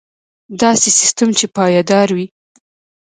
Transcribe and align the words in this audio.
داسې 0.61 0.89
سیستم 0.99 1.29
چې 1.37 1.45
پایدار 1.57 2.07
وي. 2.15 2.25